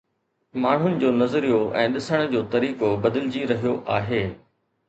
[0.63, 4.25] ماڻهن جو نظريو ۽ ڏسڻ جو طريقو بدلجي رهيو آهي.